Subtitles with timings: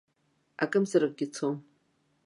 [0.63, 1.55] Акымзаракгьы цом.